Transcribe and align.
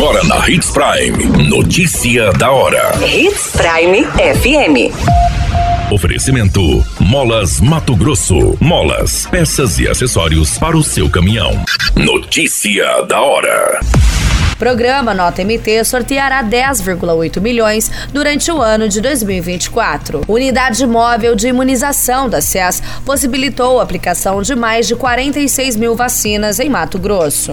Agora 0.00 0.24
na 0.24 0.48
Hits 0.48 0.70
Prime. 0.70 1.46
Notícia 1.46 2.32
da 2.32 2.50
hora. 2.50 2.90
Hits 3.06 3.52
Prime 3.52 4.02
FM. 4.06 5.92
Oferecimento: 5.92 6.82
Molas 6.98 7.60
Mato 7.60 7.94
Grosso. 7.94 8.56
Molas, 8.58 9.26
peças 9.26 9.78
e 9.78 9.86
acessórios 9.86 10.56
para 10.56 10.74
o 10.74 10.82
seu 10.82 11.10
caminhão. 11.10 11.52
Notícia 11.94 13.02
da 13.02 13.20
hora. 13.20 13.78
Programa 14.58 15.12
Nota 15.12 15.44
MT 15.44 15.84
sorteará 15.84 16.42
10,8 16.42 17.38
milhões 17.38 17.90
durante 18.10 18.50
o 18.50 18.62
ano 18.62 18.88
de 18.88 19.02
2024. 19.02 20.22
Unidade 20.26 20.86
móvel 20.86 21.34
de 21.34 21.48
imunização 21.48 22.26
da 22.26 22.40
SES 22.40 22.82
possibilitou 23.04 23.78
a 23.78 23.82
aplicação 23.82 24.40
de 24.40 24.56
mais 24.56 24.88
de 24.88 24.96
46 24.96 25.76
mil 25.76 25.94
vacinas 25.94 26.58
em 26.58 26.70
Mato 26.70 26.98
Grosso. 26.98 27.52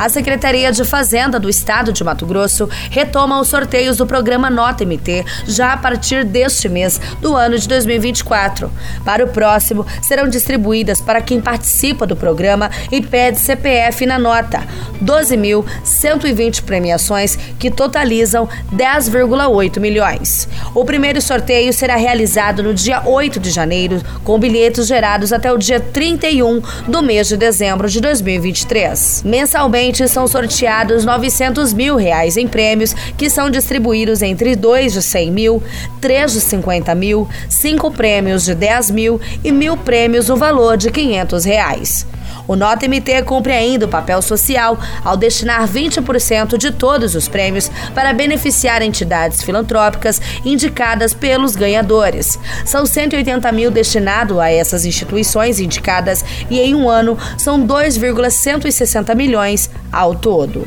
A 0.00 0.08
Secretaria 0.08 0.72
de 0.72 0.82
Fazenda 0.82 1.38
do 1.38 1.50
Estado 1.50 1.92
de 1.92 2.02
Mato 2.02 2.24
Grosso 2.24 2.66
retoma 2.90 3.38
os 3.38 3.48
sorteios 3.48 3.98
do 3.98 4.06
programa 4.06 4.48
Nota 4.48 4.82
MT 4.82 5.26
já 5.46 5.74
a 5.74 5.76
partir 5.76 6.24
deste 6.24 6.70
mês 6.70 6.98
do 7.20 7.36
ano 7.36 7.58
de 7.58 7.68
2024. 7.68 8.72
Para 9.04 9.26
o 9.26 9.28
próximo, 9.28 9.86
serão 10.00 10.26
distribuídas 10.26 11.02
para 11.02 11.20
quem 11.20 11.38
participa 11.38 12.06
do 12.06 12.16
programa 12.16 12.70
e 12.90 13.02
pede 13.02 13.40
CPF 13.40 14.06
na 14.06 14.18
nota 14.18 14.66
12.120 15.04 16.62
premiações 16.62 17.36
que 17.58 17.70
totalizam 17.70 18.48
10,8 18.72 19.78
milhões. 19.80 20.48
O 20.74 20.82
primeiro 20.82 21.20
sorteio 21.20 21.74
será 21.74 21.96
realizado 21.96 22.62
no 22.62 22.72
dia 22.72 23.02
8 23.06 23.38
de 23.38 23.50
janeiro, 23.50 24.00
com 24.24 24.38
bilhetes 24.38 24.86
gerados 24.86 25.30
até 25.30 25.52
o 25.52 25.58
dia 25.58 25.78
31 25.78 26.62
do 26.88 27.02
mês 27.02 27.28
de 27.28 27.36
dezembro 27.36 27.86
de 27.86 28.00
2023. 28.00 29.24
Mensalmente, 29.26 29.89
são 29.96 30.26
sorteados 30.26 31.04
900 31.04 31.72
mil 31.72 31.96
reais 31.96 32.36
em 32.36 32.46
prêmios 32.46 32.94
que 33.16 33.28
são 33.28 33.50
distribuídos 33.50 34.22
entre 34.22 34.54
dois 34.56 34.92
de 34.92 35.02
100 35.02 35.30
mil, 35.30 35.62
três 36.00 36.32
de 36.32 36.40
50 36.40 36.94
mil, 36.94 37.28
cinco 37.48 37.90
prêmios 37.90 38.44
de 38.44 38.54
10 38.54 38.90
mil 38.90 39.20
e 39.42 39.52
mil 39.52 39.76
prêmios 39.76 40.28
no 40.28 40.36
valor 40.36 40.76
de 40.76 40.90
500 40.90 41.44
reais. 41.44 42.06
O 42.50 42.56
Nota 42.56 42.88
MT 42.88 43.22
cumpre 43.22 43.52
ainda 43.52 43.86
o 43.86 43.88
papel 43.88 44.20
social 44.20 44.76
ao 45.04 45.16
destinar 45.16 45.68
20% 45.68 46.58
de 46.58 46.72
todos 46.72 47.14
os 47.14 47.28
prêmios 47.28 47.70
para 47.94 48.12
beneficiar 48.12 48.82
entidades 48.82 49.40
filantrópicas 49.40 50.20
indicadas 50.44 51.14
pelos 51.14 51.54
ganhadores. 51.54 52.36
São 52.64 52.84
180 52.84 53.52
mil 53.52 53.70
destinados 53.70 54.36
a 54.36 54.50
essas 54.50 54.84
instituições 54.84 55.60
indicadas 55.60 56.24
e 56.50 56.58
em 56.58 56.74
um 56.74 56.90
ano 56.90 57.16
são 57.38 57.64
2,160 57.64 59.14
milhões 59.14 59.70
ao 59.92 60.16
todo. 60.16 60.66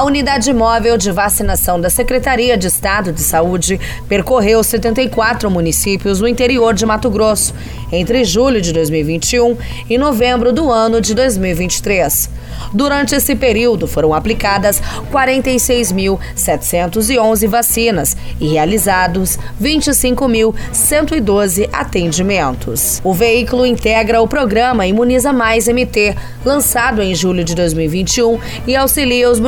A 0.00 0.02
unidade 0.02 0.50
móvel 0.54 0.96
de 0.96 1.12
vacinação 1.12 1.78
da 1.78 1.90
Secretaria 1.90 2.56
de 2.56 2.68
Estado 2.68 3.12
de 3.12 3.20
Saúde 3.20 3.78
percorreu 4.08 4.64
74 4.64 5.50
municípios 5.50 6.20
no 6.20 6.26
interior 6.26 6.72
de 6.72 6.86
Mato 6.86 7.10
Grosso 7.10 7.52
entre 7.92 8.24
julho 8.24 8.62
de 8.62 8.72
2021 8.72 9.58
e 9.90 9.98
novembro 9.98 10.54
do 10.54 10.72
ano 10.72 11.02
de 11.02 11.14
2023. 11.14 12.30
Durante 12.72 13.14
esse 13.14 13.34
período 13.34 13.88
foram 13.88 14.14
aplicadas 14.14 14.80
46.711 15.12 17.48
vacinas 17.48 18.16
e 18.40 18.48
realizados 18.48 19.38
25.112 19.60 21.68
atendimentos. 21.72 23.00
O 23.02 23.12
veículo 23.12 23.66
integra 23.66 24.22
o 24.22 24.28
programa 24.28 24.86
Imuniza 24.86 25.32
Mais 25.32 25.66
MT, 25.66 26.14
lançado 26.44 27.02
em 27.02 27.12
julho 27.14 27.42
de 27.42 27.54
2021 27.54 28.38
e 28.66 28.76
auxilia 28.76 29.30
os 29.30 29.40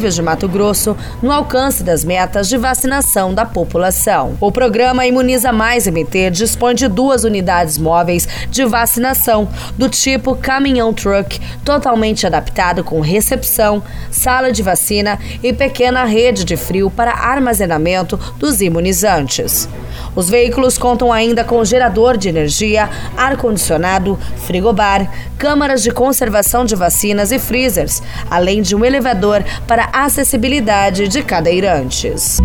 municípios 0.00 0.14
de 0.14 0.22
Mato 0.22 0.48
Grosso 0.48 0.96
no 1.22 1.30
alcance 1.30 1.82
das 1.82 2.04
metas 2.04 2.48
de 2.48 2.56
vacinação 2.56 3.34
da 3.34 3.44
população. 3.44 4.36
O 4.40 4.50
programa 4.50 5.06
Imuniza 5.06 5.52
Mais 5.52 5.86
MT 5.86 6.30
dispõe 6.30 6.74
de 6.74 6.88
duas 6.88 7.24
unidades 7.24 7.76
móveis 7.76 8.26
de 8.50 8.64
vacinação 8.64 9.48
do 9.76 9.88
tipo 9.88 10.34
caminhão 10.34 10.94
truck, 10.94 11.38
totalmente 11.64 12.26
adaptado 12.26 12.82
com 12.82 13.00
recepção, 13.00 13.82
sala 14.10 14.50
de 14.50 14.62
vacina 14.62 15.18
e 15.42 15.52
pequena 15.52 16.04
rede 16.04 16.44
de 16.44 16.56
frio 16.56 16.90
para 16.90 17.12
armazenamento 17.12 18.18
dos 18.38 18.60
imunizantes. 18.62 19.68
Os 20.14 20.28
veículos 20.28 20.78
contam 20.78 21.12
ainda 21.12 21.44
com 21.44 21.64
gerador 21.64 22.16
de 22.16 22.28
energia, 22.28 22.88
ar-condicionado, 23.16 24.18
frigobar, 24.46 25.10
câmaras 25.38 25.82
de 25.82 25.90
conservação 25.90 26.64
de 26.64 26.74
vacinas 26.74 27.32
e 27.32 27.38
freezers, 27.38 28.02
além 28.30 28.62
de 28.62 28.74
um 28.74 28.84
elevador 28.84 29.44
para 29.66 29.88
acessibilidade 29.92 31.08
de 31.08 31.22
cadeirantes. 31.22 32.38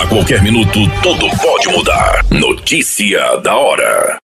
A 0.00 0.06
qualquer 0.06 0.42
minuto, 0.42 0.78
tudo 1.02 1.28
pode 1.38 1.68
mudar. 1.68 2.24
Notícia 2.30 3.36
da 3.42 3.56
hora. 3.56 4.23